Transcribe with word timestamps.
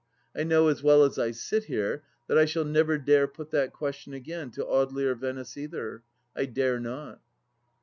I 0.35 0.41
know 0.41 0.67
as 0.67 0.81
well 0.81 1.03
as 1.03 1.19
I 1.19 1.29
sit 1.29 1.65
here 1.65 2.01
that 2.27 2.35
I 2.35 2.45
shall 2.45 2.65
never 2.65 2.97
dare 2.97 3.27
put 3.27 3.51
that 3.51 3.71
question 3.71 4.15
again 4.15 4.49
to 4.53 4.65
Audely 4.65 5.03
or 5.03 5.13
Venice 5.13 5.55
either. 5.57 6.01
I 6.35 6.45
dare 6.47 6.79
not. 6.79 7.21